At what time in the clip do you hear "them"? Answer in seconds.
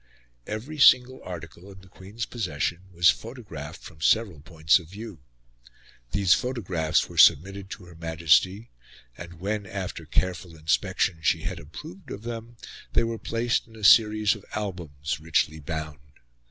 12.23-12.57